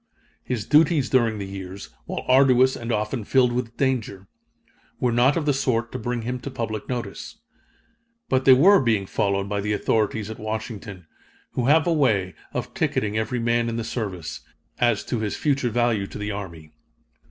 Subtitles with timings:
[0.43, 4.27] His duties during the years, while arduous and often filled with danger,
[4.99, 7.35] were not of the sort to bring him to public notice.
[8.27, 11.05] But they were being followed by the authorities at Washington,
[11.51, 14.39] who have a way of ticketing every man in the service,
[14.79, 16.71] as to his future value to the army.